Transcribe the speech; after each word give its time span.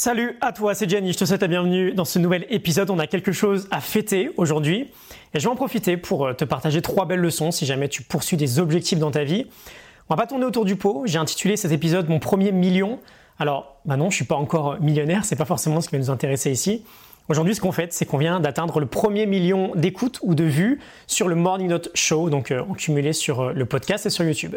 Salut 0.00 0.38
à 0.40 0.52
toi, 0.52 0.76
c'est 0.76 0.88
Jenny, 0.88 1.12
je 1.12 1.18
te 1.18 1.24
souhaite 1.24 1.42
la 1.42 1.48
bienvenue 1.48 1.92
dans 1.92 2.04
ce 2.04 2.20
nouvel 2.20 2.46
épisode. 2.50 2.88
On 2.90 3.00
a 3.00 3.08
quelque 3.08 3.32
chose 3.32 3.66
à 3.72 3.80
fêter 3.80 4.30
aujourd'hui 4.36 4.92
et 5.34 5.40
je 5.40 5.42
vais 5.42 5.48
en 5.50 5.56
profiter 5.56 5.96
pour 5.96 6.24
euh, 6.24 6.34
te 6.34 6.44
partager 6.44 6.80
trois 6.82 7.04
belles 7.04 7.18
leçons 7.18 7.50
si 7.50 7.66
jamais 7.66 7.88
tu 7.88 8.04
poursuis 8.04 8.36
des 8.36 8.60
objectifs 8.60 9.00
dans 9.00 9.10
ta 9.10 9.24
vie. 9.24 9.46
On 10.08 10.14
va 10.14 10.22
pas 10.22 10.28
tourner 10.28 10.44
autour 10.44 10.64
du 10.64 10.76
pot, 10.76 11.02
j'ai 11.06 11.18
intitulé 11.18 11.56
cet 11.56 11.72
épisode 11.72 12.08
Mon 12.08 12.20
premier 12.20 12.52
million. 12.52 13.00
Alors, 13.40 13.80
bah 13.86 13.96
non, 13.96 14.08
je 14.08 14.14
suis 14.14 14.24
pas 14.24 14.36
encore 14.36 14.80
millionnaire, 14.80 15.24
c'est 15.24 15.34
pas 15.34 15.44
forcément 15.44 15.80
ce 15.80 15.88
qui 15.88 15.96
va 15.96 15.98
nous 15.98 16.10
intéresser 16.10 16.52
ici. 16.52 16.84
Aujourd'hui, 17.28 17.56
ce 17.56 17.60
qu'on 17.60 17.72
fait, 17.72 17.92
c'est 17.92 18.06
qu'on 18.06 18.18
vient 18.18 18.38
d'atteindre 18.38 18.78
le 18.78 18.86
premier 18.86 19.26
million 19.26 19.72
d'écoutes 19.74 20.20
ou 20.22 20.36
de 20.36 20.44
vues 20.44 20.78
sur 21.08 21.26
le 21.26 21.34
Morning 21.34 21.70
Note 21.70 21.90
Show, 21.94 22.30
donc 22.30 22.52
euh, 22.52 22.62
en 22.70 22.74
cumulé 22.74 23.12
sur 23.12 23.40
euh, 23.40 23.52
le 23.52 23.66
podcast 23.66 24.06
et 24.06 24.10
sur 24.10 24.24
YouTube. 24.24 24.54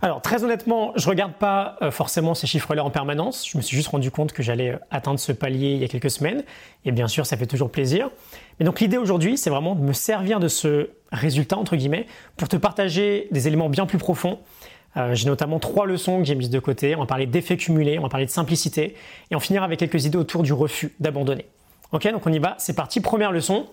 Alors 0.00 0.22
très 0.22 0.44
honnêtement, 0.44 0.92
je 0.94 1.08
regarde 1.08 1.32
pas 1.32 1.76
euh, 1.82 1.90
forcément 1.90 2.34
ces 2.34 2.46
chiffres-là 2.46 2.84
en 2.84 2.90
permanence. 2.90 3.48
Je 3.48 3.58
me 3.58 3.62
suis 3.62 3.76
juste 3.76 3.88
rendu 3.88 4.12
compte 4.12 4.32
que 4.32 4.44
j'allais 4.44 4.70
euh, 4.70 4.78
atteindre 4.90 5.18
ce 5.18 5.32
palier 5.32 5.72
il 5.72 5.78
y 5.78 5.84
a 5.84 5.88
quelques 5.88 6.10
semaines. 6.10 6.44
Et 6.84 6.92
bien 6.92 7.08
sûr, 7.08 7.26
ça 7.26 7.36
fait 7.36 7.46
toujours 7.46 7.70
plaisir. 7.70 8.10
Mais 8.58 8.66
donc 8.66 8.78
l'idée 8.80 8.96
aujourd'hui, 8.96 9.36
c'est 9.36 9.50
vraiment 9.50 9.74
de 9.74 9.80
me 9.80 9.92
servir 9.92 10.38
de 10.38 10.46
ce 10.46 10.90
résultat, 11.10 11.56
entre 11.56 11.74
guillemets, 11.74 12.06
pour 12.36 12.48
te 12.48 12.56
partager 12.56 13.26
des 13.32 13.48
éléments 13.48 13.68
bien 13.68 13.86
plus 13.86 13.98
profonds. 13.98 14.38
Euh, 14.96 15.16
j'ai 15.16 15.26
notamment 15.26 15.58
trois 15.58 15.84
leçons 15.84 16.18
que 16.18 16.24
j'ai 16.24 16.36
mises 16.36 16.50
de 16.50 16.60
côté. 16.60 16.94
On 16.94 17.00
va 17.00 17.06
parler 17.06 17.26
d'effets 17.26 17.56
cumulés, 17.56 17.98
on 17.98 18.02
va 18.02 18.08
parler 18.08 18.26
de 18.26 18.30
simplicité, 18.30 18.94
et 19.32 19.36
on 19.36 19.40
finira 19.40 19.64
avec 19.64 19.80
quelques 19.80 20.04
idées 20.04 20.18
autour 20.18 20.44
du 20.44 20.52
refus 20.52 20.94
d'abandonner. 21.00 21.46
Ok, 21.90 22.08
donc 22.12 22.24
on 22.24 22.32
y 22.32 22.38
va, 22.38 22.54
c'est 22.58 22.74
parti. 22.76 23.00
Première 23.00 23.32
leçon, 23.32 23.66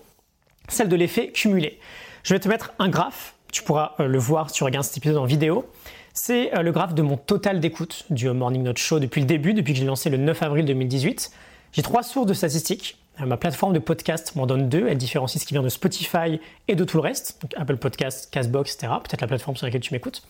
celle 0.68 0.88
de 0.88 0.96
l'effet 0.96 1.28
cumulé. 1.28 1.78
Je 2.24 2.34
vais 2.34 2.40
te 2.40 2.48
mettre 2.48 2.72
un 2.80 2.88
graphe, 2.88 3.34
tu 3.52 3.62
pourras 3.62 3.94
le 3.98 4.18
voir 4.18 4.50
si 4.50 4.56
tu 4.56 4.64
regardes 4.64 4.84
cet 4.84 4.96
épisode 4.96 5.18
en 5.18 5.24
vidéo 5.24 5.66
c'est 6.16 6.56
euh, 6.56 6.62
le 6.62 6.72
graphe 6.72 6.94
de 6.94 7.02
mon 7.02 7.18
total 7.18 7.60
d'écoute 7.60 8.06
du 8.08 8.28
Morning 8.30 8.62
Note 8.62 8.78
Show 8.78 8.98
depuis 8.98 9.20
le 9.20 9.26
début, 9.26 9.52
depuis 9.52 9.74
que 9.74 9.78
j'ai 9.78 9.84
lancé 9.84 10.08
le 10.08 10.16
9 10.16 10.42
avril 10.42 10.64
2018. 10.64 11.30
J'ai 11.72 11.82
trois 11.82 12.02
sources 12.02 12.26
de 12.26 12.32
statistiques. 12.32 12.96
Euh, 13.20 13.26
ma 13.26 13.36
plateforme 13.36 13.74
de 13.74 13.78
podcast 13.78 14.34
m'en 14.34 14.46
donne 14.46 14.70
deux. 14.70 14.86
Elle 14.88 14.96
différencie 14.96 15.40
ce 15.40 15.46
qui 15.46 15.52
vient 15.52 15.62
de 15.62 15.68
Spotify 15.68 16.40
et 16.68 16.74
de 16.74 16.84
tout 16.84 16.96
le 16.96 17.02
reste, 17.02 17.38
Apple 17.56 17.76
Podcast, 17.76 18.30
Castbox, 18.32 18.74
etc. 18.74 18.94
Peut-être 19.04 19.20
la 19.20 19.26
plateforme 19.26 19.56
sur 19.56 19.66
laquelle 19.66 19.82
tu 19.82 19.92
m'écoutes. 19.92 20.22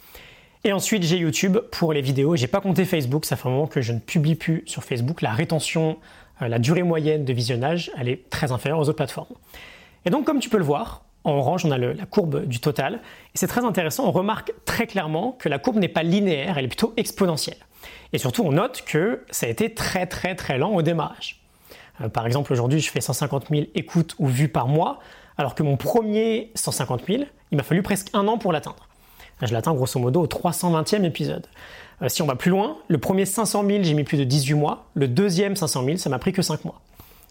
Et 0.64 0.72
ensuite, 0.72 1.04
j'ai 1.04 1.18
YouTube 1.18 1.58
pour 1.70 1.92
les 1.92 2.02
vidéos. 2.02 2.34
J'ai 2.34 2.48
pas 2.48 2.60
compté 2.60 2.84
Facebook, 2.84 3.24
ça 3.24 3.36
fait 3.36 3.46
un 3.46 3.52
moment 3.52 3.68
que 3.68 3.80
je 3.80 3.92
ne 3.92 4.00
publie 4.00 4.34
plus 4.34 4.64
sur 4.66 4.82
Facebook. 4.82 5.22
La 5.22 5.30
rétention, 5.30 5.98
euh, 6.42 6.48
la 6.48 6.58
durée 6.58 6.82
moyenne 6.82 7.24
de 7.24 7.32
visionnage, 7.32 7.92
elle 7.96 8.08
est 8.08 8.28
très 8.28 8.50
inférieure 8.50 8.80
aux 8.80 8.88
autres 8.88 8.96
plateformes. 8.96 9.36
Et 10.04 10.10
donc, 10.10 10.26
comme 10.26 10.40
tu 10.40 10.50
peux 10.50 10.58
le 10.58 10.64
voir, 10.64 11.05
en 11.26 11.32
orange, 11.32 11.64
on 11.64 11.70
a 11.72 11.78
la 11.78 12.06
courbe 12.06 12.46
du 12.46 12.60
total. 12.60 13.00
Et 13.34 13.38
c'est 13.38 13.48
très 13.48 13.64
intéressant, 13.64 14.06
on 14.06 14.12
remarque 14.12 14.52
très 14.64 14.86
clairement 14.86 15.32
que 15.32 15.48
la 15.48 15.58
courbe 15.58 15.76
n'est 15.76 15.88
pas 15.88 16.02
linéaire, 16.02 16.56
elle 16.56 16.64
est 16.64 16.68
plutôt 16.68 16.94
exponentielle. 16.96 17.58
Et 18.12 18.18
surtout, 18.18 18.44
on 18.44 18.52
note 18.52 18.84
que 18.86 19.24
ça 19.30 19.46
a 19.46 19.48
été 19.48 19.74
très 19.74 20.06
très 20.06 20.34
très 20.34 20.56
lent 20.56 20.72
au 20.72 20.82
démarrage. 20.82 21.40
Euh, 22.00 22.08
par 22.08 22.26
exemple, 22.26 22.52
aujourd'hui, 22.52 22.80
je 22.80 22.90
fais 22.90 23.00
150 23.00 23.48
000 23.50 23.66
écoutes 23.74 24.14
ou 24.18 24.26
vues 24.28 24.48
par 24.48 24.68
mois, 24.68 25.00
alors 25.36 25.54
que 25.54 25.62
mon 25.62 25.76
premier 25.76 26.52
150 26.54 27.06
000, 27.06 27.24
il 27.50 27.56
m'a 27.56 27.64
fallu 27.64 27.82
presque 27.82 28.08
un 28.14 28.26
an 28.28 28.38
pour 28.38 28.52
l'atteindre. 28.52 28.88
Je 29.42 29.52
l'atteins 29.52 29.74
grosso 29.74 29.98
modo 29.98 30.22
au 30.22 30.26
320e 30.26 31.04
épisode. 31.04 31.46
Euh, 32.02 32.08
si 32.08 32.22
on 32.22 32.26
va 32.26 32.36
plus 32.36 32.50
loin, 32.50 32.78
le 32.88 32.98
premier 32.98 33.26
500 33.26 33.66
000, 33.66 33.82
j'ai 33.82 33.94
mis 33.94 34.04
plus 34.04 34.16
de 34.16 34.24
18 34.24 34.54
mois. 34.54 34.86
Le 34.94 35.08
deuxième 35.08 35.56
500 35.56 35.84
000, 35.84 35.96
ça 35.96 36.08
m'a 36.08 36.18
pris 36.18 36.32
que 36.32 36.42
5 36.42 36.64
mois. 36.64 36.80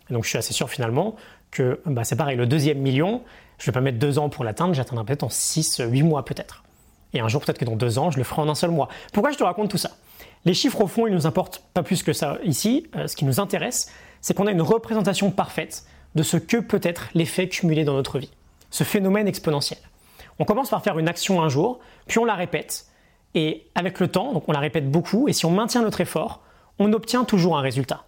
Donc 0.09 0.23
je 0.23 0.30
suis 0.30 0.37
assez 0.37 0.53
sûr 0.53 0.69
finalement 0.69 1.15
que 1.52 1.80
bah, 1.85 2.03
c'est 2.03 2.15
pareil, 2.15 2.37
le 2.37 2.45
deuxième 2.45 2.80
million, 2.80 3.21
je 3.58 3.64
ne 3.64 3.66
vais 3.67 3.72
pas 3.73 3.81
mettre 3.81 4.00
deux 4.00 4.20
ans 4.20 4.30
pour 4.30 4.44
l'atteindre, 4.44 4.73
j'atteindrai 4.73 5.06
peut-être 5.06 5.23
en 5.23 5.30
6, 5.30 5.81
8 5.88 6.03
mois 6.03 6.25
peut-être. 6.25 6.64
Et 7.14 7.22
un 7.22 7.28
jour, 7.28 7.42
peut-être 7.42 7.58
que 7.58 7.66
dans 7.66 7.75
deux 7.75 7.98
ans, 7.98 8.11
je 8.11 8.17
le 8.17 8.23
ferai 8.23 8.42
en 8.42 8.50
un 8.50 8.56
seul 8.56 8.72
mois. 8.72 8.89
Pourquoi 9.14 9.31
je 9.31 9.38
te 9.38 9.44
raconte 9.44 9.70
tout 9.70 9.78
ça? 9.78 9.92
Les 10.44 10.53
chiffres, 10.53 10.81
au 10.81 10.88
fond, 10.88 11.08
ils 11.08 11.14
nous 11.14 11.25
importent 11.25 11.64
pas 11.73 11.81
plus 11.81 12.03
que 12.03 12.14
ça 12.14 12.38
ici. 12.44 12.88
Euh, 12.95 13.08
ce 13.08 13.16
qui 13.16 13.26
nous 13.26 13.39
intéresse, 13.39 13.92
c'est 14.22 14.33
qu'on 14.33 14.48
a 14.48 14.52
une 14.52 14.61
représentation 14.61 15.31
parfaite 15.31 15.86
de 16.14 16.23
ce 16.23 16.38
que 16.38 16.58
peut 16.58 16.81
être 16.83 17.09
l'effet 17.14 17.48
cumulé 17.48 17.83
dans 17.83 17.94
notre 17.94 18.20
vie. 18.20 18.31
Ce 18.70 18.83
phénomène 18.83 19.28
exponentiel. 19.28 19.80
On 20.39 20.45
commence 20.45 20.70
par 20.70 20.83
faire 20.83 21.00
une 21.00 21.08
action 21.08 21.42
un 21.42 21.49
jour, 21.49 21.80
puis 22.08 22.20
on 22.20 22.26
la 22.26 22.36
répète. 22.36 22.88
Et 23.33 23.67
avec 23.76 23.99
le 23.99 24.08
temps, 24.10 24.33
donc 24.33 24.48
on 24.48 24.52
la 24.52 24.60
répète 24.60 24.89
beaucoup, 24.89 25.27
et 25.27 25.33
si 25.33 25.45
on 25.45 25.52
maintient 25.52 25.82
notre 25.82 26.02
effort, 26.02 26.42
on 26.80 26.92
obtient 26.94 27.23
toujours 27.23 27.58
un 27.58 27.61
résultat. 27.61 28.04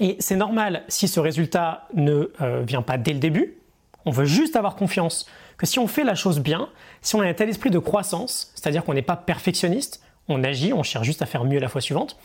Et 0.00 0.16
c'est 0.20 0.36
normal 0.36 0.84
si 0.88 1.08
ce 1.08 1.20
résultat 1.20 1.88
ne 1.94 2.30
euh, 2.40 2.62
vient 2.62 2.82
pas 2.82 2.98
dès 2.98 3.12
le 3.12 3.18
début, 3.18 3.56
on 4.04 4.10
veut 4.10 4.24
juste 4.24 4.56
avoir 4.56 4.76
confiance 4.76 5.26
que 5.56 5.66
si 5.66 5.78
on 5.78 5.86
fait 5.86 6.04
la 6.04 6.14
chose 6.14 6.40
bien, 6.40 6.68
si 7.02 7.14
on 7.14 7.20
a 7.20 7.26
un 7.26 7.34
tel 7.34 7.48
esprit 7.48 7.70
de 7.70 7.78
croissance, 7.78 8.50
c'est-à-dire 8.54 8.84
qu'on 8.84 8.94
n'est 8.94 9.02
pas 9.02 9.16
perfectionniste, 9.16 10.02
on 10.28 10.42
agit, 10.44 10.72
on 10.72 10.82
cherche 10.82 11.06
juste 11.06 11.22
à 11.22 11.26
faire 11.26 11.44
mieux 11.44 11.58
la 11.58 11.68
fois 11.68 11.80
suivante, 11.80 12.16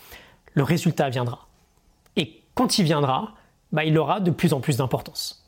le 0.54 0.64
résultat 0.64 1.10
viendra. 1.10 1.48
Et 2.16 2.42
quand 2.56 2.80
il 2.80 2.86
viendra, 2.86 3.34
bah, 3.72 3.84
il 3.84 3.98
aura 3.98 4.20
de 4.20 4.32
plus 4.32 4.54
en 4.54 4.60
plus 4.60 4.78
d'importance. 4.78 5.44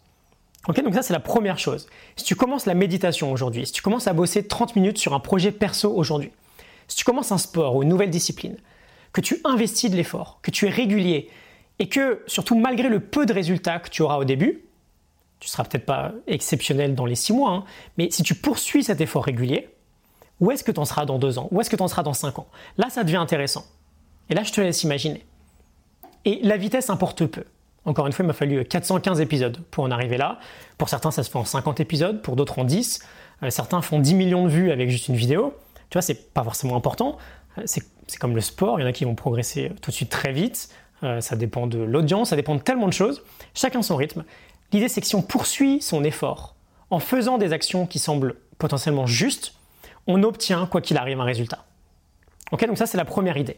Ok, 0.68 0.84
donc 0.84 0.94
ça 0.94 1.02
c'est 1.02 1.14
la 1.14 1.20
première 1.20 1.58
chose. 1.58 1.88
Si 2.16 2.26
tu 2.26 2.36
commences 2.36 2.66
la 2.66 2.74
méditation 2.74 3.32
aujourd'hui, 3.32 3.66
si 3.66 3.72
tu 3.72 3.82
commences 3.82 4.08
à 4.08 4.14
bosser 4.14 4.46
30 4.46 4.76
minutes 4.76 4.98
sur 4.98 5.14
un 5.14 5.20
projet 5.20 5.52
perso 5.52 5.92
aujourd'hui, 5.92 6.32
si 6.88 6.98
tu 6.98 7.06
commences 7.06 7.32
un 7.32 7.38
sport 7.38 7.76
ou 7.76 7.84
une 7.84 7.90
nouvelle 7.90 8.10
discipline, 8.10 8.58
que 9.14 9.22
tu 9.22 9.40
investis 9.46 9.90
de 9.90 9.96
l'effort, 9.96 10.40
que 10.42 10.52
tu 10.52 10.68
es 10.68 10.70
régulier, 10.70 11.30
et 11.80 11.88
que 11.88 12.22
surtout 12.28 12.58
malgré 12.58 12.90
le 12.90 13.00
peu 13.00 13.26
de 13.26 13.34
résultats 13.34 13.80
que 13.80 13.90
tu 13.90 14.02
auras 14.02 14.18
au 14.18 14.26
début, 14.26 14.64
tu 15.40 15.48
seras 15.48 15.64
peut-être 15.64 15.86
pas 15.86 16.12
exceptionnel 16.28 16.96
dans 16.96 17.06
les 17.06 17.16
six 17.16 17.34
mois, 17.34 17.52
hein, 17.52 17.64
mais 17.98 18.12
si 18.12 18.24
tu 18.24 18.36
poursuis 18.36 18.84
cet 18.84 19.02
effort 19.02 19.24
régulier, 19.24 19.70
où 20.40 20.52
est-ce 20.52 20.64
que 20.64 20.72
tu 20.72 20.80
en 20.80 20.86
seras 20.86 21.06
dans 21.06 21.20
deux 21.20 21.38
ans? 21.38 21.48
Où 21.52 21.62
est-ce 21.62 21.70
que 21.70 21.76
tu 21.76 21.84
en 21.84 21.88
seras 21.88 22.04
dans 22.04 22.14
cinq 22.14 22.40
ans? 22.40 22.48
Là, 22.78 22.90
ça 22.90 23.04
devient 23.04 23.18
intéressant. 23.18 23.66
Et 24.30 24.36
là, 24.36 24.44
je 24.44 24.52
te 24.52 24.62
laisse 24.62 24.84
imaginer. 24.84 25.26
Et 26.26 26.40
la 26.44 26.58
vitesse 26.58 26.90
importe 26.90 27.26
peu. 27.26 27.44
Encore 27.86 28.08
une 28.08 28.14
fois, 28.14 28.24
il 28.24 28.28
m'a 28.28 28.34
fallu 28.34 28.64
415 28.64 29.22
épisodes 29.22 29.58
pour 29.72 29.84
en 29.84 29.92
arriver 29.92 30.18
là. 30.18 30.40
Pour 30.78 30.90
certains, 30.90 31.12
ça 31.12 31.24
se 31.24 31.30
fait 31.30 31.38
en 31.38 31.46
50 31.46 31.80
épisodes, 31.80 32.22
pour 32.22 32.36
d'autres 32.36 32.60
en 32.60 32.64
10. 32.64 33.00
Euh, 33.44 33.50
certains 33.50 33.82
font 33.82 34.00
10 34.00 34.16
millions 34.16 34.44
de 34.46 34.50
vues 34.50 34.72
avec 34.72 34.90
juste 34.90 35.08
une 35.08 35.16
vidéo. 35.16 35.56
Tu 35.90 35.96
vois, 35.96 36.02
c'est 36.02 36.34
pas 36.34 36.44
forcément 36.44 36.76
important. 36.76 37.18
Euh, 37.58 37.64
c'est 37.66 37.84
comme 38.20 38.36
le 38.36 38.42
sport, 38.42 38.80
il 38.80 38.84
y 38.84 38.86
en 38.86 38.90
a 38.90 38.94
qui 38.94 39.06
vont 39.06 39.16
progresser 39.16 39.72
tout 39.82 39.92
de 39.92 39.96
suite 39.96 40.10
très 40.10 40.32
vite. 40.32 40.70
Euh, 41.04 41.22
ça 41.22 41.36
dépend 41.36 41.68
de 41.68 41.80
l'audience, 41.80 42.30
ça 42.30 42.36
dépend 42.36 42.56
de 42.56 42.62
tellement 42.62 42.88
de 42.88 42.94
choses. 42.94 43.24
Chacun 43.54 43.82
son 43.82 43.96
rythme. 43.96 44.26
L'idée, 44.72 44.88
c'est 44.88 45.02
que 45.02 45.08
si 45.08 45.16
on 45.16 45.22
poursuit 45.22 45.82
son 45.82 46.04
effort 46.04 46.56
en 46.90 47.00
faisant 47.00 47.38
des 47.38 47.54
actions 47.54 47.86
qui 47.86 48.00
semblent 48.00 48.36
potentiellement 48.58 49.06
justes, 49.06 49.54
on 50.08 50.24
obtient, 50.24 50.66
quoi 50.66 50.82
qu'il 50.82 50.98
arrive, 50.98 51.20
un 51.20 51.26
résultat. 51.26 51.66
Ok, 52.52 52.66
donc 52.66 52.78
ça, 52.78 52.86
c'est 52.86 52.98
la 52.98 53.06
première 53.06 53.38
idée. 53.38 53.58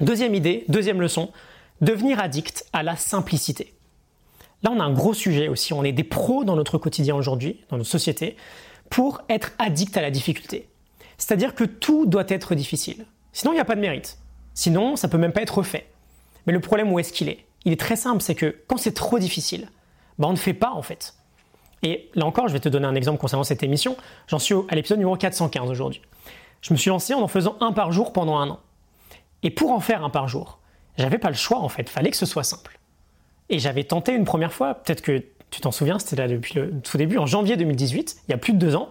Deuxième 0.00 0.34
idée, 0.34 0.64
deuxième 0.68 1.00
leçon, 1.00 1.30
devenir 1.80 2.20
addict 2.20 2.66
à 2.72 2.82
la 2.82 2.96
simplicité. 2.96 3.74
Là, 4.62 4.70
on 4.72 4.80
a 4.80 4.84
un 4.84 4.92
gros 4.92 5.14
sujet 5.14 5.48
aussi. 5.48 5.72
On 5.72 5.82
est 5.84 5.92
des 5.92 6.04
pros 6.04 6.44
dans 6.44 6.56
notre 6.56 6.78
quotidien 6.78 7.16
aujourd'hui, 7.16 7.60
dans 7.68 7.78
notre 7.78 7.90
société, 7.90 8.36
pour 8.90 9.22
être 9.28 9.52
addict 9.58 9.96
à 9.96 10.02
la 10.02 10.10
difficulté. 10.10 10.68
C'est-à-dire 11.18 11.54
que 11.54 11.64
tout 11.64 12.06
doit 12.06 12.24
être 12.28 12.54
difficile. 12.54 13.06
Sinon, 13.32 13.52
il 13.52 13.56
n'y 13.56 13.60
a 13.60 13.64
pas 13.64 13.74
de 13.74 13.80
mérite. 13.80 14.18
Sinon, 14.54 14.96
ça 14.96 15.08
peut 15.08 15.18
même 15.18 15.32
pas 15.32 15.42
être 15.42 15.62
fait. 15.62 15.86
Mais 16.46 16.52
le 16.52 16.60
problème, 16.60 16.92
où 16.92 16.98
est-ce 16.98 17.12
qu'il 17.12 17.28
est? 17.28 17.44
Il 17.64 17.72
est 17.72 17.80
très 17.80 17.96
simple, 17.96 18.22
c'est 18.22 18.34
que 18.34 18.56
quand 18.66 18.76
c'est 18.76 18.92
trop 18.92 19.18
difficile, 19.18 19.68
bah, 20.18 20.28
on 20.28 20.32
ne 20.32 20.36
fait 20.36 20.54
pas 20.54 20.70
en 20.72 20.82
fait. 20.82 21.14
Et 21.82 22.10
là 22.14 22.26
encore, 22.26 22.48
je 22.48 22.52
vais 22.52 22.60
te 22.60 22.68
donner 22.68 22.86
un 22.86 22.94
exemple 22.94 23.18
concernant 23.18 23.44
cette 23.44 23.62
émission. 23.62 23.96
J'en 24.28 24.38
suis 24.38 24.54
à 24.68 24.74
l'épisode 24.74 24.98
numéro 24.98 25.16
415 25.16 25.70
aujourd'hui. 25.70 26.00
Je 26.60 26.72
me 26.72 26.78
suis 26.78 26.90
lancé 26.90 27.12
en 27.14 27.22
en 27.22 27.28
faisant 27.28 27.56
un 27.60 27.72
par 27.72 27.90
jour 27.90 28.12
pendant 28.12 28.38
un 28.38 28.50
an. 28.50 28.60
Et 29.42 29.50
pour 29.50 29.72
en 29.72 29.80
faire 29.80 30.04
un 30.04 30.10
par 30.10 30.28
jour, 30.28 30.60
j'avais 30.96 31.18
pas 31.18 31.28
le 31.28 31.34
choix 31.34 31.58
en 31.58 31.68
fait, 31.68 31.88
fallait 31.88 32.10
que 32.10 32.16
ce 32.16 32.26
soit 32.26 32.44
simple. 32.44 32.78
Et 33.48 33.58
j'avais 33.58 33.84
tenté 33.84 34.12
une 34.12 34.24
première 34.24 34.52
fois, 34.52 34.74
peut-être 34.74 35.02
que 35.02 35.24
tu 35.50 35.60
t'en 35.60 35.72
souviens, 35.72 35.98
c'était 35.98 36.16
là 36.16 36.28
depuis 36.28 36.54
le 36.54 36.80
tout 36.80 36.96
début, 36.96 37.18
en 37.18 37.26
janvier 37.26 37.56
2018, 37.56 38.22
il 38.28 38.30
y 38.30 38.34
a 38.34 38.38
plus 38.38 38.52
de 38.52 38.58
deux 38.58 38.76
ans. 38.76 38.90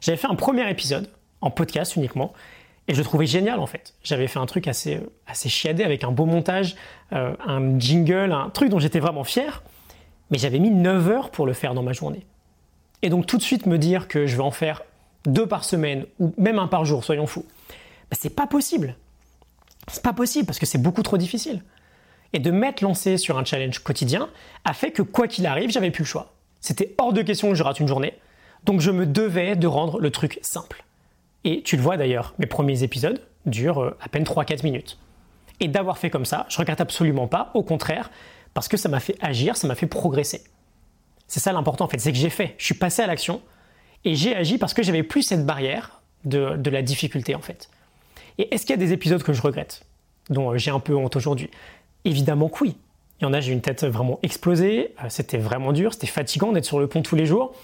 J'avais 0.00 0.16
fait 0.16 0.26
un 0.26 0.34
premier 0.34 0.68
épisode, 0.70 1.10
en 1.42 1.50
podcast 1.50 1.94
uniquement, 1.96 2.32
et 2.88 2.94
je 2.94 2.98
le 2.98 3.04
trouvais 3.04 3.26
génial 3.26 3.60
en 3.60 3.66
fait. 3.66 3.94
J'avais 4.02 4.26
fait 4.26 4.38
un 4.38 4.46
truc 4.46 4.66
assez, 4.66 5.00
assez 5.26 5.48
chiadé 5.48 5.84
avec 5.84 6.02
un 6.02 6.10
beau 6.10 6.24
montage, 6.24 6.74
euh, 7.12 7.34
un 7.46 7.78
jingle, 7.78 8.32
un 8.32 8.48
truc 8.50 8.70
dont 8.70 8.78
j'étais 8.78 8.98
vraiment 8.98 9.24
fier 9.24 9.62
mais 10.30 10.38
j'avais 10.38 10.58
mis 10.58 10.70
9 10.70 11.08
heures 11.08 11.30
pour 11.30 11.46
le 11.46 11.52
faire 11.52 11.74
dans 11.74 11.82
ma 11.82 11.92
journée. 11.92 12.26
Et 13.02 13.08
donc 13.08 13.26
tout 13.26 13.36
de 13.36 13.42
suite 13.42 13.66
me 13.66 13.78
dire 13.78 14.08
que 14.08 14.26
je 14.26 14.36
vais 14.36 14.42
en 14.42 14.50
faire 14.50 14.82
deux 15.26 15.46
par 15.46 15.64
semaine 15.64 16.06
ou 16.18 16.32
même 16.38 16.58
un 16.58 16.66
par 16.66 16.84
jour, 16.84 17.04
soyons 17.04 17.26
fous, 17.26 17.46
bah, 18.10 18.16
c'est 18.18 18.34
pas 18.34 18.46
possible. 18.46 18.96
C'est 19.88 20.02
pas 20.02 20.12
possible 20.12 20.46
parce 20.46 20.58
que 20.58 20.66
c'est 20.66 20.78
beaucoup 20.78 21.02
trop 21.02 21.16
difficile. 21.16 21.62
Et 22.32 22.38
de 22.38 22.50
m'être 22.50 22.80
lancé 22.80 23.16
sur 23.16 23.38
un 23.38 23.44
challenge 23.44 23.80
quotidien 23.80 24.28
a 24.64 24.72
fait 24.72 24.92
que 24.92 25.02
quoi 25.02 25.26
qu'il 25.26 25.46
arrive, 25.46 25.70
j'avais 25.70 25.90
plus 25.90 26.02
le 26.02 26.08
choix. 26.08 26.32
C'était 26.60 26.94
hors 26.98 27.12
de 27.12 27.22
question 27.22 27.48
que 27.48 27.54
je 27.54 27.62
rate 27.62 27.80
une 27.80 27.88
journée, 27.88 28.14
donc 28.64 28.80
je 28.80 28.90
me 28.90 29.06
devais 29.06 29.56
de 29.56 29.66
rendre 29.66 29.98
le 29.98 30.10
truc 30.10 30.38
simple. 30.42 30.84
Et 31.44 31.62
tu 31.62 31.76
le 31.76 31.82
vois 31.82 31.96
d'ailleurs, 31.96 32.34
mes 32.38 32.46
premiers 32.46 32.82
épisodes 32.82 33.20
durent 33.46 33.82
euh, 33.82 33.96
à 34.00 34.08
peine 34.08 34.24
3-4 34.24 34.62
minutes. 34.62 34.98
Et 35.60 35.68
d'avoir 35.68 35.98
fait 35.98 36.10
comme 36.10 36.24
ça, 36.24 36.46
je 36.48 36.58
regrette 36.58 36.80
absolument 36.80 37.26
pas, 37.26 37.50
au 37.54 37.62
contraire, 37.62 38.10
parce 38.54 38.68
que 38.68 38.76
ça 38.76 38.88
m'a 38.88 39.00
fait 39.00 39.16
agir, 39.20 39.56
ça 39.56 39.68
m'a 39.68 39.74
fait 39.74 39.86
progresser. 39.86 40.42
C'est 41.26 41.40
ça 41.40 41.52
l'important 41.52 41.84
en 41.84 41.88
fait, 41.88 41.98
c'est 41.98 42.12
que 42.12 42.18
j'ai 42.18 42.30
fait, 42.30 42.54
je 42.58 42.64
suis 42.64 42.74
passé 42.74 43.02
à 43.02 43.06
l'action 43.06 43.40
et 44.04 44.14
j'ai 44.14 44.34
agi 44.34 44.58
parce 44.58 44.74
que 44.74 44.82
j'avais 44.82 45.02
plus 45.02 45.22
cette 45.22 45.46
barrière 45.46 46.02
de, 46.24 46.56
de, 46.56 46.70
la 46.70 46.82
difficulté 46.82 47.34
en 47.34 47.40
fait. 47.40 47.70
Et 48.38 48.52
est-ce 48.54 48.62
qu'il 48.62 48.70
y 48.70 48.74
a 48.74 48.84
des 48.84 48.92
épisodes 48.92 49.22
que 49.22 49.32
je 49.32 49.42
regrette, 49.42 49.84
dont 50.28 50.50
euh, 50.50 50.56
j'ai 50.56 50.70
un 50.70 50.80
peu 50.80 50.94
honte 50.94 51.16
aujourd'hui? 51.16 51.50
Évidemment 52.04 52.48
que 52.48 52.64
oui. 52.64 52.76
Il 53.20 53.24
y 53.24 53.26
en 53.26 53.32
a, 53.34 53.40
j'ai 53.40 53.52
une 53.52 53.60
tête 53.60 53.84
vraiment 53.84 54.18
explosée, 54.22 54.94
euh, 55.04 55.06
c'était 55.08 55.38
vraiment 55.38 55.72
dur, 55.72 55.92
c'était 55.92 56.06
fatigant 56.06 56.52
d'être 56.52 56.64
sur 56.64 56.80
le 56.80 56.88
pont 56.88 57.02
tous 57.02 57.16
les 57.16 57.26
jours. 57.26 57.54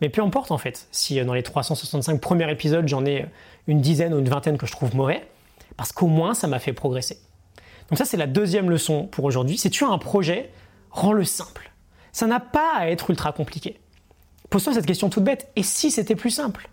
Mais 0.00 0.10
peu 0.10 0.22
importe 0.22 0.52
en 0.52 0.58
fait, 0.58 0.86
si 0.92 1.18
euh, 1.18 1.24
dans 1.24 1.34
les 1.34 1.42
365 1.42 2.20
premiers 2.20 2.50
épisodes, 2.50 2.86
j'en 2.86 3.04
ai 3.04 3.26
une 3.66 3.80
dizaine 3.80 4.14
ou 4.14 4.18
une 4.18 4.28
vingtaine 4.28 4.58
que 4.58 4.66
je 4.66 4.72
trouve 4.72 4.94
mauvais, 4.94 5.26
parce 5.76 5.92
qu'au 5.92 6.06
moins 6.06 6.34
ça 6.34 6.46
m'a 6.46 6.58
fait 6.58 6.72
progresser. 6.72 7.18
Donc 7.88 7.98
ça 7.98 8.04
c'est 8.04 8.16
la 8.16 8.26
deuxième 8.26 8.70
leçon 8.70 9.06
pour 9.06 9.24
aujourd'hui. 9.24 9.58
Si 9.58 9.70
tu 9.70 9.84
as 9.84 9.88
un 9.88 9.98
projet, 9.98 10.50
rends-le 10.90 11.24
simple. 11.24 11.70
Ça 12.12 12.26
n'a 12.26 12.40
pas 12.40 12.72
à 12.76 12.88
être 12.88 13.10
ultra 13.10 13.32
compliqué. 13.32 13.78
Pose-toi 14.50 14.74
cette 14.74 14.86
question 14.86 15.10
toute 15.10 15.24
bête, 15.24 15.50
et 15.56 15.62
si 15.62 15.90
c'était 15.90 16.16
plus 16.16 16.30
simple? 16.30 16.70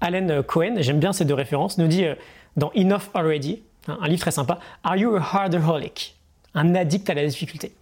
Alan 0.00 0.42
Cohen, 0.44 0.76
j'aime 0.78 1.00
bien 1.00 1.12
ces 1.12 1.24
deux 1.24 1.34
références, 1.34 1.76
nous 1.78 1.88
dit 1.88 2.04
euh, 2.04 2.14
dans 2.56 2.70
Enough 2.76 3.10
Already, 3.14 3.62
un 3.88 4.06
livre 4.06 4.20
très 4.20 4.30
sympa, 4.30 4.60
Are 4.84 4.96
you 4.96 5.14
a 5.16 5.20
harderholic 5.20 6.16
Un 6.54 6.74
addict 6.74 7.10
à 7.10 7.14
la 7.14 7.26
difficulté. 7.26 7.72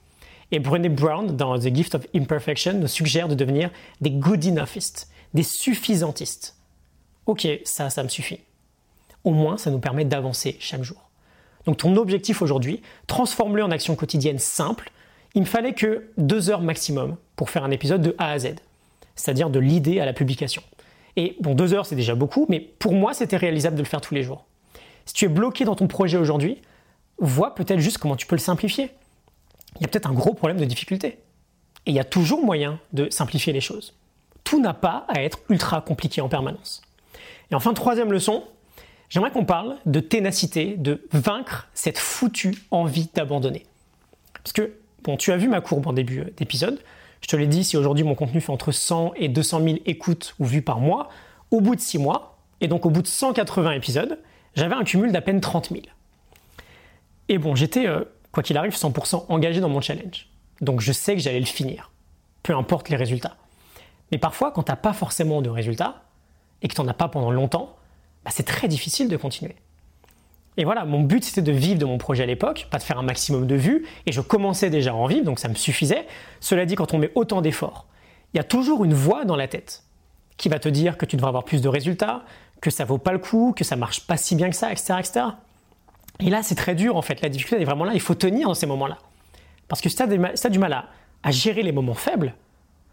Et 0.51 0.61
Brené 0.61 0.89
Brown, 0.89 1.37
dans 1.37 1.59
The 1.59 1.75
Gift 1.75 1.95
of 1.95 2.07
Imperfection, 2.15 2.75
nous 2.75 2.87
suggère 2.87 3.29
de 3.29 3.35
devenir 3.35 3.71
des 4.01 4.11
good 4.11 4.45
enoughistes, 4.47 5.11
des 5.35 5.43
suffisantistes. 5.43 6.57
Ok, 7.27 7.47
ça, 7.65 7.91
ça 7.91 8.03
me 8.03 8.09
suffit. 8.09 8.41
Au 9.25 9.33
moins, 9.33 9.59
ça 9.59 9.71
nous 9.71 9.81
permet 9.81 10.05
d'avancer 10.05 10.57
chaque 10.61 10.85
jour. 10.85 11.06
Donc 11.67 11.79
ton 11.79 11.97
objectif 11.97 12.43
aujourd'hui, 12.43 12.81
transforme-le 13.07 13.63
en 13.63 13.71
action 13.71 13.97
quotidienne 13.97 14.39
simple. 14.39 14.91
Il 15.35 15.43
me 15.43 15.47
fallait 15.47 15.75
que 15.75 16.09
deux 16.17 16.49
heures 16.49 16.63
maximum 16.63 17.17
pour 17.35 17.51
faire 17.51 17.65
un 17.65 17.71
épisode 17.71 18.01
de 18.01 18.15
A 18.19 18.31
à 18.31 18.39
Z, 18.39 18.55
c'est-à-dire 19.15 19.51
de 19.51 19.59
l'idée 19.59 20.01
à 20.01 20.07
la 20.07 20.13
publication. 20.13 20.63
Et 21.17 21.37
bon, 21.41 21.55
deux 21.55 21.75
heures 21.75 21.87
c'est 21.87 21.97
déjà 21.97 22.15
beaucoup, 22.15 22.47
mais 22.49 22.61
pour 22.61 22.93
moi 22.93 23.13
c'était 23.13 23.37
réalisable 23.37 23.77
de 23.77 23.83
le 23.83 23.89
faire 23.89 24.01
tous 24.01 24.15
les 24.15 24.23
jours. 24.23 24.47
Si 25.05 25.15
tu 25.15 25.25
es 25.25 25.29
bloqué 25.29 25.65
dans 25.65 25.75
ton 25.75 25.89
projet 25.89 26.17
aujourd'hui, 26.17 26.63
vois 27.19 27.55
peut-être 27.55 27.81
juste 27.81 27.99
comment 27.99 28.17
tu 28.17 28.27
peux 28.27 28.37
le 28.37 28.41
simplifier. 28.41 28.91
Il 29.77 29.83
y 29.83 29.85
a 29.85 29.89
peut-être 29.89 30.09
un 30.09 30.15
gros 30.15 30.35
problème 30.35 30.59
de 30.59 30.65
difficulté. 30.65 31.19
Et 31.87 31.91
il 31.91 31.95
y 31.95 32.01
a 32.01 32.05
toujours 32.05 32.45
moyen 32.45 32.81
de 32.93 33.09
simplifier 33.11 33.53
les 33.53 33.61
choses. 33.61 33.95
Tout 34.43 34.61
n'a 34.61 34.75
pas 34.75 35.07
à 35.09 35.23
être 35.23 35.39
ultra 35.49 35.81
compliqué 35.81 36.21
en 36.21 36.29
permanence. 36.29 36.83
Et 37.51 37.55
enfin, 37.55 37.75
troisième 37.75 38.13
leçon, 38.13 38.45
j'aimerais 39.09 39.31
qu'on 39.31 39.45
parle 39.45 39.77
de 39.87 40.01
ténacité, 40.01 40.77
de 40.77 41.07
vaincre 41.13 41.69
cette 41.75 41.99
foutue 41.99 42.55
envie 42.71 43.09
d'abandonner. 43.15 43.67
Parce 44.35 44.53
que, 44.53 44.75
bon, 45.03 45.17
tu 45.17 45.33
as 45.33 45.37
vu 45.37 45.49
ma 45.49 45.61
courbe 45.61 45.87
en 45.87 45.93
début 45.93 46.21
euh, 46.21 46.33
d'épisode. 46.37 46.81
Je 47.21 47.29
te 47.29 47.37
l'ai 47.37 47.47
dit, 47.47 47.65
si 47.65 47.77
aujourd'hui 47.77 48.05
mon 48.05 48.15
contenu 48.15 48.41
fait 48.41 48.53
entre 48.53 48.73
100 48.73 49.15
et 49.17 49.29
200 49.29 49.63
000 49.63 49.77
écoutes 49.87 50.35
ou 50.39 50.45
vues 50.45 50.63
par 50.63 50.79
mois, 50.79 51.09
au 51.51 51.61
bout 51.61 51.75
de 51.75 51.81
6 51.81 51.99
mois, 51.99 52.39
et 52.61 52.69
donc 52.69 52.87
au 52.87 52.91
bout 52.91 53.03
de 53.03 53.07
180 53.07 53.73
épisodes, 53.73 54.19
j'avais 54.55 54.75
un 54.75 54.85
cumul 54.85 55.13
d'à 55.13 55.21
peine 55.21 55.41
30 55.41 55.71
000. 55.71 55.83
Et 57.29 57.39
bon, 57.39 57.55
j'étais, 57.55 57.87
euh, 57.87 58.05
quoi 58.33 58.43
qu'il 58.43 58.57
arrive, 58.57 58.75
100% 58.75 59.27
engagé 59.29 59.61
dans 59.61 59.69
mon 59.69 59.81
challenge. 59.81 60.29
Donc 60.61 60.81
je 60.81 60.93
sais 60.93 61.15
que 61.15 61.21
j'allais 61.21 61.41
le 61.41 61.47
finir, 61.47 61.91
peu 62.43 62.55
importe 62.55 62.89
les 62.89 62.97
résultats. 62.97 63.37
Mais 64.13 64.19
parfois, 64.19 64.53
quand 64.53 64.63
tu 64.63 64.73
n'as 64.73 64.77
pas 64.77 64.93
forcément 64.93 65.43
de 65.43 65.51
résultats, 65.51 66.05
et 66.63 66.69
que 66.69 66.75
tu 66.75 66.81
n'en 66.81 66.89
as 66.89 66.95
pas 66.95 67.09
pendant 67.09 67.31
longtemps, 67.31 67.77
bah, 68.27 68.33
c'est 68.35 68.43
très 68.43 68.67
difficile 68.67 69.09
de 69.09 69.17
continuer. 69.17 69.55
Et 70.57 70.65
voilà, 70.65 70.85
mon 70.85 71.01
but 71.03 71.23
c'était 71.23 71.43
de 71.43 71.53
vivre 71.53 71.79
de 71.79 71.85
mon 71.85 71.97
projet 71.97 72.25
à 72.25 72.27
l'époque, 72.27 72.67
pas 72.73 72.79
de 72.79 72.83
faire 72.83 72.99
un 72.99 73.05
maximum 73.05 73.47
de 73.47 73.55
vues, 73.55 73.87
et 74.05 74.11
je 74.11 74.21
commençais 74.21 74.69
déjà 74.69 74.91
à 74.91 74.95
en 74.95 75.07
vivre, 75.07 75.25
donc 75.25 75.39
ça 75.39 75.47
me 75.47 75.55
suffisait. 75.55 76.09
Cela 76.41 76.67
dit, 76.67 76.75
quand 76.75 76.93
on 76.93 76.99
met 76.99 77.13
autant 77.15 77.41
d'efforts, 77.41 77.87
il 78.35 78.39
y 78.39 78.41
a 78.41 78.45
toujours 78.45 78.85
une 78.85 78.95
voix 78.95 79.25
dans 79.25 79.37
la 79.37 79.47
tête 79.47 79.85
qui 80.39 80.49
va 80.49 80.59
te 80.59 80.69
dire 80.69 80.99
que 80.99 81.07
tu 81.07 81.15
devrais 81.15 81.29
avoir 81.29 81.45
plus 81.45 81.63
de 81.63 81.69
résultats, 81.69 82.25
que 82.61 82.71
ça 82.71 82.85
vaut 82.85 82.99
pas 82.99 83.13
le 83.13 83.19
coup, 83.19 83.55
que 83.57 83.63
ça 83.63 83.77
marche 83.77 84.09
pas 84.09 84.17
si 84.17 84.35
bien 84.35 84.51
que 84.51 84.57
ça, 84.57 84.73
etc. 84.73 84.95
etc. 84.99 85.27
Et 86.19 86.31
là, 86.31 86.43
c'est 86.43 86.57
très 86.57 86.75
dur 86.75 86.97
en 86.97 87.03
fait. 87.03 87.21
La 87.21 87.29
difficulté 87.29 87.63
est 87.63 87.65
vraiment 87.65 87.85
là. 87.85 87.93
Il 87.95 88.01
faut 88.01 88.17
tenir 88.17 88.49
dans 88.49 88.55
ces 88.55 88.67
moments-là. 88.67 88.99
Parce 89.69 89.81
que 89.81 89.89
si 89.89 89.95
tu 89.95 90.03
as, 90.03 90.51
du 90.51 90.59
mal 90.59 90.73
à, 91.23 91.31
gérer 91.31 91.63
les 91.63 91.73
moments 91.73 91.95
faibles, 91.95 92.35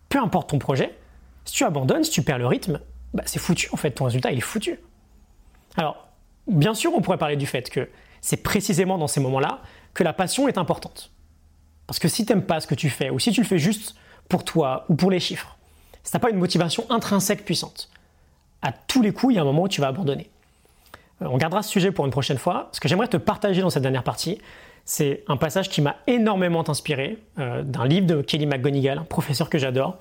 peu 0.10 0.20
importe 0.20 0.52
ton 0.52 0.60
projet, 0.60 0.96
si 1.44 1.56
tu 1.56 1.64
abandonnes, 1.64 2.04
si 2.04 2.12
tu 2.12 2.22
perds 2.22 2.38
le 2.38 2.46
rythme, 2.46 2.80
bah, 3.16 3.24
c'est 3.26 3.40
foutu 3.40 3.70
en 3.72 3.78
fait. 3.78 3.92
Ton 3.92 4.06
résultat, 4.06 4.32
il 4.32 4.38
est 4.38 4.42
foutu. 4.42 4.80
Alors, 5.78 6.08
bien 6.48 6.74
sûr, 6.74 6.94
on 6.94 7.02
pourrait 7.02 7.18
parler 7.18 7.36
du 7.36 7.46
fait 7.46 7.70
que 7.70 7.90
c'est 8.22 8.38
précisément 8.38 8.98
dans 8.98 9.08
ces 9.08 9.20
moments-là 9.20 9.62
que 9.94 10.04
la 10.04 10.14
passion 10.14 10.48
est 10.48 10.58
importante. 10.58 11.12
Parce 11.88 12.00
que 12.00 12.08
si 12.08 12.26
tu 12.26 12.32
n'aimes 12.32 12.46
pas 12.46 12.60
ce 12.60 12.68
que 12.68 12.76
tu 12.76 12.90
fais, 12.90 13.10
ou 13.10 13.20
si 13.20 13.32
tu 13.32 13.42
le 13.42 13.48
fais 13.48 13.60
juste 13.60 13.96
pour 14.30 14.44
toi 14.44 14.86
ou 14.90 14.96
pour 14.96 15.12
les 15.12 15.20
chiffres, 15.20 15.58
si 16.04 16.12
tu 16.12 16.18
n'as 16.18 16.22
pas 16.22 16.30
une 16.30 16.38
motivation 16.38 16.86
intrinsèque 16.90 17.46
puissante, 17.46 17.90
à 18.62 18.72
tous 18.72 19.02
les 19.02 19.12
coups, 19.12 19.34
il 19.34 19.36
y 19.36 19.40
a 19.40 19.42
un 19.42 19.46
moment 19.46 19.64
où 19.64 19.68
tu 19.68 19.82
vas 19.82 19.88
abandonner. 19.88 20.30
Euh, 21.22 21.28
on 21.30 21.38
gardera 21.38 21.62
ce 21.64 21.70
sujet 21.70 21.92
pour 21.92 22.06
une 22.06 22.12
prochaine 22.12 22.38
fois. 22.38 22.70
Ce 22.72 22.80
que 22.80 22.88
j'aimerais 22.88 23.08
te 23.08 23.18
partager 23.18 23.62
dans 23.62 23.70
cette 23.70 23.84
dernière 23.84 24.04
partie, 24.04 24.40
c'est 24.86 25.24
un 25.28 25.38
passage 25.38 25.70
qui 25.70 25.82
m'a 25.82 25.98
énormément 26.08 26.68
inspiré 26.70 27.20
euh, 27.40 27.64
d'un 27.64 27.86
livre 27.86 28.08
de 28.08 28.22
Kelly 28.22 28.46
McGonigal, 28.46 29.00
un 29.00 29.04
professeur 29.04 29.50
que 29.50 29.58
j'adore. 29.58 29.98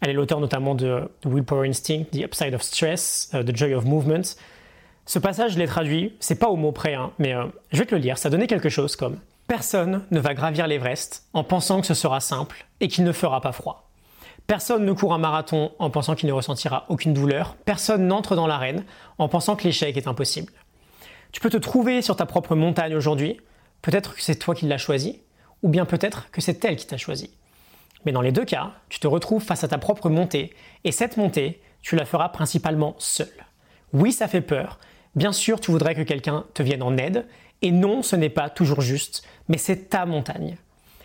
Elle 0.00 0.10
est 0.10 0.14
l'auteur 0.14 0.40
notamment 0.40 0.74
de 0.74 1.08
The 1.20 1.26
Willpower 1.26 1.68
Instinct, 1.68 2.04
The 2.12 2.24
Upside 2.24 2.54
of 2.54 2.62
Stress, 2.62 3.30
euh, 3.34 3.42
The 3.42 3.56
Joy 3.56 3.74
of 3.74 3.84
Movement. 3.84 4.22
Ce 5.04 5.18
passage, 5.18 5.52
je 5.52 5.58
l'ai 5.58 5.66
traduit, 5.66 6.14
c'est 6.20 6.38
pas 6.38 6.48
au 6.48 6.56
mot 6.56 6.72
près, 6.72 6.94
hein, 6.94 7.12
mais 7.18 7.34
je 7.72 7.78
vais 7.78 7.86
te 7.86 7.94
le 7.94 8.00
lire. 8.00 8.18
Ça 8.18 8.30
donnait 8.30 8.46
quelque 8.46 8.68
chose 8.68 8.96
comme 8.96 9.18
Personne 9.48 10.06
ne 10.10 10.20
va 10.20 10.34
gravir 10.34 10.66
l'Everest 10.66 11.26
en 11.32 11.44
pensant 11.44 11.80
que 11.80 11.86
ce 11.86 11.94
sera 11.94 12.20
simple 12.20 12.66
et 12.80 12.88
qu'il 12.88 13.04
ne 13.04 13.12
fera 13.12 13.40
pas 13.40 13.52
froid. 13.52 13.90
Personne 14.46 14.84
ne 14.84 14.92
court 14.92 15.14
un 15.14 15.18
marathon 15.18 15.72
en 15.78 15.90
pensant 15.90 16.14
qu'il 16.14 16.28
ne 16.28 16.32
ressentira 16.32 16.86
aucune 16.88 17.12
douleur. 17.12 17.56
Personne 17.64 18.06
n'entre 18.06 18.36
dans 18.36 18.46
l'arène 18.46 18.84
en 19.18 19.28
pensant 19.28 19.56
que 19.56 19.64
l'échec 19.64 19.96
est 19.96 20.08
impossible. 20.08 20.52
Tu 21.32 21.40
peux 21.40 21.50
te 21.50 21.56
trouver 21.56 22.02
sur 22.02 22.16
ta 22.16 22.26
propre 22.26 22.54
montagne 22.54 22.94
aujourd'hui. 22.94 23.40
Peut-être 23.82 24.14
que 24.14 24.22
c'est 24.22 24.36
toi 24.36 24.54
qui 24.54 24.66
l'as 24.66 24.78
choisi, 24.78 25.20
ou 25.62 25.68
bien 25.68 25.84
peut-être 25.84 26.30
que 26.30 26.40
c'est 26.40 26.64
elle 26.64 26.76
qui 26.76 26.86
t'a 26.86 26.96
choisi. 26.96 27.30
Mais 28.04 28.12
dans 28.12 28.20
les 28.20 28.32
deux 28.32 28.44
cas, 28.44 28.72
tu 28.88 29.00
te 29.00 29.06
retrouves 29.06 29.42
face 29.42 29.64
à 29.64 29.68
ta 29.68 29.78
propre 29.78 30.08
montée, 30.08 30.54
et 30.84 30.92
cette 30.92 31.16
montée, 31.16 31.60
tu 31.82 31.96
la 31.96 32.04
feras 32.04 32.28
principalement 32.28 32.94
seul. 32.98 33.32
Oui, 33.92 34.12
ça 34.12 34.28
fait 34.28 34.40
peur. 34.40 34.78
Bien 35.14 35.32
sûr, 35.32 35.60
tu 35.60 35.70
voudrais 35.70 35.94
que 35.94 36.02
quelqu'un 36.02 36.44
te 36.54 36.62
vienne 36.62 36.82
en 36.82 36.96
aide, 36.96 37.26
et 37.60 37.70
non, 37.70 38.02
ce 38.02 38.16
n'est 38.16 38.28
pas 38.28 38.50
toujours 38.50 38.80
juste, 38.80 39.22
mais 39.48 39.58
c'est 39.58 39.90
ta 39.90 40.06
montagne. 40.06 40.56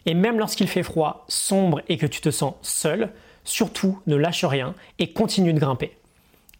Et 0.06 0.14
même 0.14 0.40
lorsqu'il 0.40 0.68
fait 0.68 0.84
froid, 0.84 1.26
sombre 1.28 1.82
et 1.90 1.98
que 1.98 2.06
tu 2.06 2.22
te 2.22 2.32
sens 2.32 2.56
seul, 2.62 3.12
Surtout, 3.48 4.00
ne 4.08 4.18
lâche 4.18 4.44
rien 4.44 4.76
et 5.00 5.14
continue 5.14 5.54
de 5.54 5.60
grimper. 5.60 5.98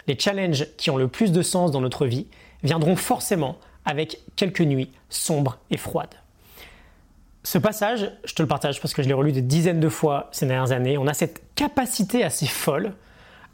Les 0.08 0.18
challenges 0.18 0.68
qui 0.78 0.90
ont 0.90 0.96
le 0.96 1.10
plus 1.10 1.34
de 1.34 1.42
sens 1.42 1.70
dans 1.70 1.82
notre 1.82 2.06
vie 2.06 2.28
viendront 2.64 2.96
forcément 2.96 3.58
avec 3.84 4.22
quelques 4.38 4.62
nuits 4.62 4.90
sombres 5.10 5.58
et 5.70 5.76
froides. 5.76 6.16
Ce 7.44 7.58
passage, 7.58 8.10
je 8.24 8.34
te 8.34 8.42
le 8.42 8.48
partage 8.48 8.80
parce 8.82 8.94
que 8.94 9.04
je 9.04 9.10
l'ai 9.10 9.14
relu 9.14 9.34
des 9.34 9.42
dizaines 9.42 9.82
de 9.82 9.90
fois 9.90 10.30
ces 10.32 10.46
dernières 10.46 10.72
années, 10.72 10.98
on 10.98 11.08
a 11.08 11.14
cette 11.14 11.44
capacité 11.56 12.24
assez 12.24 12.48
folle 12.48 12.94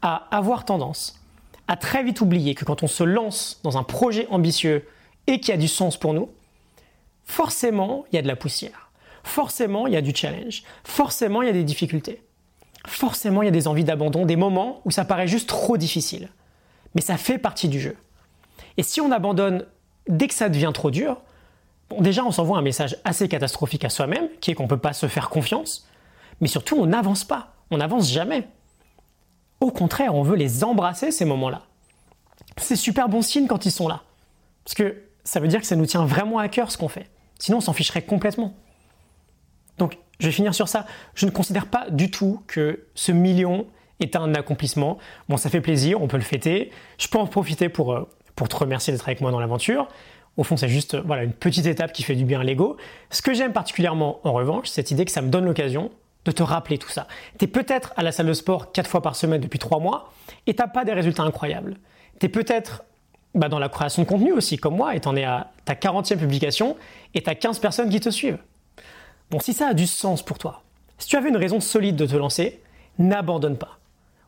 à 0.00 0.28
avoir 0.30 0.64
tendance 0.64 1.20
à 1.68 1.76
très 1.76 2.02
vite 2.02 2.20
oublier 2.20 2.54
que 2.54 2.64
quand 2.64 2.82
on 2.82 2.86
se 2.86 3.04
lance 3.04 3.60
dans 3.62 3.78
un 3.78 3.82
projet 3.82 4.26
ambitieux 4.30 4.86
et 5.26 5.40
qui 5.40 5.52
a 5.52 5.56
du 5.56 5.68
sens 5.68 5.96
pour 5.96 6.14
nous, 6.14 6.30
forcément, 7.24 8.04
il 8.12 8.16
y 8.16 8.18
a 8.18 8.22
de 8.22 8.28
la 8.28 8.36
poussière. 8.36 8.90
Forcément, 9.22 9.86
il 9.86 9.94
y 9.94 9.96
a 9.96 10.02
du 10.02 10.14
challenge. 10.14 10.62
Forcément, 10.84 11.40
il 11.42 11.46
y 11.46 11.50
a 11.50 11.54
des 11.54 11.64
difficultés 11.64 12.22
forcément 12.86 13.42
il 13.42 13.46
y 13.46 13.48
a 13.48 13.52
des 13.52 13.68
envies 13.68 13.84
d'abandon, 13.84 14.26
des 14.26 14.36
moments 14.36 14.80
où 14.84 14.90
ça 14.90 15.04
paraît 15.04 15.26
juste 15.26 15.48
trop 15.48 15.76
difficile. 15.76 16.28
Mais 16.94 17.00
ça 17.00 17.16
fait 17.16 17.38
partie 17.38 17.68
du 17.68 17.80
jeu. 17.80 17.96
Et 18.76 18.82
si 18.82 19.00
on 19.00 19.10
abandonne 19.10 19.66
dès 20.08 20.28
que 20.28 20.34
ça 20.34 20.48
devient 20.48 20.70
trop 20.72 20.90
dur, 20.90 21.20
déjà 21.98 22.24
on 22.24 22.30
s'envoie 22.30 22.58
un 22.58 22.62
message 22.62 22.96
assez 23.04 23.28
catastrophique 23.28 23.84
à 23.84 23.88
soi-même, 23.88 24.28
qui 24.40 24.50
est 24.50 24.54
qu'on 24.54 24.64
ne 24.64 24.68
peut 24.68 24.78
pas 24.78 24.92
se 24.92 25.06
faire 25.06 25.28
confiance, 25.28 25.88
mais 26.40 26.48
surtout 26.48 26.76
on 26.76 26.86
n'avance 26.86 27.24
pas, 27.24 27.54
on 27.70 27.78
n'avance 27.78 28.10
jamais. 28.10 28.46
Au 29.64 29.70
contraire, 29.70 30.14
on 30.14 30.22
veut 30.22 30.36
les 30.36 30.62
embrasser 30.62 31.10
ces 31.10 31.24
moments-là. 31.24 31.62
C'est 32.58 32.76
super 32.76 33.08
bon 33.08 33.22
signe 33.22 33.46
quand 33.46 33.64
ils 33.64 33.70
sont 33.70 33.88
là. 33.88 34.02
Parce 34.62 34.74
que 34.74 35.04
ça 35.24 35.40
veut 35.40 35.48
dire 35.48 35.58
que 35.58 35.66
ça 35.66 35.74
nous 35.74 35.86
tient 35.86 36.04
vraiment 36.04 36.38
à 36.38 36.48
cœur 36.48 36.70
ce 36.70 36.76
qu'on 36.76 36.90
fait. 36.90 37.08
Sinon 37.38 37.56
on 37.56 37.60
s'en 37.62 37.72
ficherait 37.72 38.02
complètement. 38.02 38.52
Donc 39.78 39.96
je 40.20 40.26
vais 40.26 40.32
finir 40.32 40.54
sur 40.54 40.68
ça. 40.68 40.84
Je 41.14 41.24
ne 41.24 41.30
considère 41.30 41.64
pas 41.64 41.88
du 41.88 42.10
tout 42.10 42.42
que 42.46 42.84
ce 42.94 43.10
million 43.10 43.66
est 44.00 44.16
un 44.16 44.34
accomplissement. 44.34 44.98
Bon, 45.30 45.38
ça 45.38 45.48
fait 45.48 45.62
plaisir, 45.62 46.02
on 46.02 46.08
peut 46.08 46.18
le 46.18 46.24
fêter. 46.24 46.70
Je 46.98 47.08
peux 47.08 47.18
en 47.18 47.26
profiter 47.26 47.70
pour, 47.70 47.94
euh, 47.94 48.06
te 48.36 48.56
remercier 48.56 48.92
d'être 48.92 49.08
avec 49.08 49.22
moi 49.22 49.30
dans 49.30 49.40
l'aventure. 49.40 49.88
Au 50.36 50.44
fond, 50.44 50.58
c'est 50.58 50.68
juste 50.68 50.94
voilà, 51.06 51.24
une 51.24 51.32
petite 51.32 51.64
étape 51.64 51.94
qui 51.94 52.02
fait 52.02 52.16
du 52.16 52.26
bien 52.26 52.40
à 52.40 52.44
l'ego. 52.44 52.76
Ce 53.08 53.22
que 53.22 53.32
j'aime 53.32 53.54
particulièrement, 53.54 54.20
en 54.24 54.34
revanche, 54.34 54.68
c'est 54.68 54.74
cette 54.74 54.90
idée 54.90 55.06
que 55.06 55.10
ça 55.10 55.22
me 55.22 55.30
donne 55.30 55.46
l'occasion 55.46 55.90
de 56.24 56.32
te 56.32 56.42
rappeler 56.42 56.78
tout 56.78 56.88
ça. 56.88 57.06
Tu 57.38 57.44
es 57.44 57.48
peut-être 57.48 57.92
à 57.96 58.02
la 58.02 58.12
salle 58.12 58.26
de 58.26 58.32
sport 58.32 58.72
4 58.72 58.88
fois 58.88 59.02
par 59.02 59.16
semaine 59.16 59.40
depuis 59.40 59.58
3 59.58 59.78
mois 59.78 60.12
et 60.46 60.54
tu 60.54 60.62
pas 60.72 60.84
des 60.84 60.92
résultats 60.92 61.22
incroyables. 61.22 61.76
Tu 62.18 62.26
es 62.26 62.28
peut-être 62.28 62.84
bah, 63.34 63.48
dans 63.48 63.58
la 63.58 63.68
création 63.68 64.02
de 64.02 64.08
contenu 64.08 64.32
aussi, 64.32 64.56
comme 64.56 64.76
moi, 64.76 64.94
et 64.94 65.00
tu 65.00 65.08
en 65.08 65.16
es 65.16 65.24
à 65.24 65.50
ta 65.64 65.74
40e 65.74 66.18
publication 66.18 66.76
et 67.14 67.22
tu 67.22 67.28
as 67.28 67.34
15 67.34 67.58
personnes 67.58 67.90
qui 67.90 68.00
te 68.00 68.10
suivent. 68.10 68.38
Bon, 69.30 69.40
si 69.40 69.52
ça 69.52 69.68
a 69.68 69.74
du 69.74 69.86
sens 69.86 70.22
pour 70.22 70.38
toi, 70.38 70.62
si 70.98 71.08
tu 71.08 71.16
avais 71.16 71.28
une 71.28 71.36
raison 71.36 71.60
solide 71.60 71.96
de 71.96 72.06
te 72.06 72.14
lancer, 72.14 72.62
n'abandonne 72.98 73.58
pas. 73.58 73.78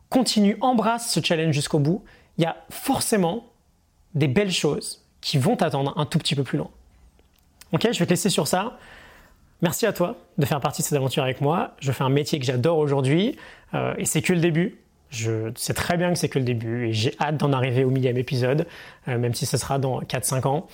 Continue, 0.09 0.57
embrasse 0.61 1.11
ce 1.11 1.19
challenge 1.23 1.53
jusqu'au 1.53 1.79
bout. 1.79 2.03
Il 2.37 2.43
y 2.43 2.47
a 2.47 2.57
forcément 2.69 3.45
des 4.13 4.27
belles 4.27 4.51
choses 4.51 5.03
qui 5.21 5.37
vont 5.37 5.55
t'attendre 5.55 5.93
un 5.97 6.05
tout 6.05 6.19
petit 6.19 6.35
peu 6.35 6.43
plus 6.43 6.57
loin. 6.57 6.69
Ok, 7.73 7.87
je 7.91 7.99
vais 7.99 8.05
te 8.05 8.11
laisser 8.11 8.29
sur 8.29 8.47
ça. 8.47 8.77
Merci 9.63 9.87
à 9.87 9.93
toi 9.93 10.17
de 10.37 10.45
faire 10.45 10.59
partie 10.59 10.83
de 10.83 10.87
cette 10.87 10.97
aventure 10.97 11.23
avec 11.23 11.41
moi. 11.41 11.71
Je 11.79 11.91
fais 11.91 12.03
un 12.03 12.09
métier 12.09 12.37
que 12.37 12.45
j'adore 12.45 12.77
aujourd'hui 12.77 13.37
euh, 13.73 13.95
et 13.97 14.05
c'est 14.05 14.21
que 14.21 14.33
le 14.33 14.39
début. 14.39 14.77
Je 15.09 15.51
sais 15.55 15.73
très 15.73 15.97
bien 15.97 16.11
que 16.11 16.19
c'est 16.19 16.29
que 16.29 16.37
le 16.37 16.45
début 16.45 16.89
et 16.89 16.93
j'ai 16.93 17.15
hâte 17.19 17.37
d'en 17.37 17.53
arriver 17.53 17.83
au 17.83 17.89
millième 17.89 18.17
épisode, 18.17 18.67
euh, 19.07 19.17
même 19.17 19.33
si 19.33 19.45
ce 19.45 19.57
sera 19.57 19.79
dans 19.79 20.01
4-5 20.01 20.47
ans. 20.47 20.67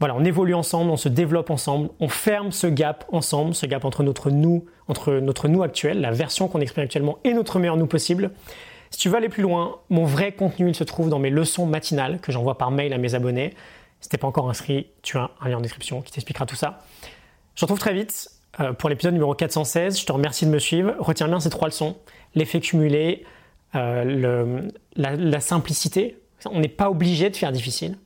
Voilà, 0.00 0.14
on 0.14 0.24
évolue 0.24 0.54
ensemble, 0.54 0.90
on 0.90 0.96
se 0.96 1.08
développe 1.08 1.50
ensemble, 1.50 1.90
on 2.00 2.08
ferme 2.08 2.52
ce 2.52 2.66
gap 2.66 3.04
ensemble, 3.12 3.54
ce 3.54 3.66
gap 3.66 3.84
entre 3.84 4.02
notre 4.02 4.30
nous, 4.30 4.66
entre 4.88 5.12
notre 5.14 5.48
nous 5.48 5.62
actuel, 5.62 6.00
la 6.00 6.10
version 6.10 6.48
qu'on 6.48 6.60
exprime 6.60 6.84
actuellement 6.84 7.18
et 7.24 7.32
notre 7.32 7.58
meilleur 7.58 7.76
nous 7.76 7.86
possible. 7.86 8.32
Si 8.90 8.98
tu 8.98 9.08
veux 9.08 9.16
aller 9.16 9.28
plus 9.28 9.42
loin, 9.42 9.78
mon 9.88 10.04
vrai 10.04 10.32
contenu 10.32 10.68
il 10.68 10.74
se 10.74 10.84
trouve 10.84 11.08
dans 11.08 11.18
mes 11.18 11.30
leçons 11.30 11.64
matinales 11.64 12.18
que 12.20 12.32
j'envoie 12.32 12.58
par 12.58 12.70
mail 12.70 12.92
à 12.92 12.98
mes 12.98 13.14
abonnés. 13.14 13.54
Si 14.00 14.08
t'es 14.08 14.18
pas 14.18 14.26
encore 14.26 14.50
inscrit, 14.50 14.88
tu 15.02 15.16
as 15.16 15.30
un 15.40 15.48
lien 15.48 15.58
en 15.58 15.60
description 15.60 16.02
qui 16.02 16.12
t'expliquera 16.12 16.44
tout 16.44 16.56
ça. 16.56 16.80
Je 17.54 17.60
te 17.60 17.64
retrouve 17.66 17.78
très 17.78 17.94
vite 17.94 18.30
euh, 18.60 18.72
pour 18.72 18.88
l'épisode 18.88 19.12
numéro 19.12 19.34
416. 19.34 20.00
Je 20.00 20.06
te 20.06 20.12
remercie 20.12 20.46
de 20.46 20.50
me 20.50 20.58
suivre. 20.58 20.94
Retiens 20.98 21.28
bien 21.28 21.40
ces 21.40 21.50
trois 21.50 21.68
leçons 21.68 21.96
l'effet 22.34 22.60
cumulé, 22.60 23.24
euh, 23.74 24.68
la 24.96 25.40
simplicité. 25.40 26.16
On 26.46 26.60
n'est 26.60 26.68
pas 26.68 26.90
obligé 26.90 27.30
de 27.30 27.36
faire 27.36 27.52
difficile. 27.52 27.98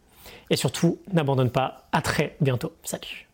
Et 0.51 0.57
surtout, 0.57 0.99
n'abandonne 1.13 1.51
pas. 1.51 1.89
À 1.93 2.03
très 2.03 2.37
bientôt. 2.41 2.73
Salut. 2.83 3.29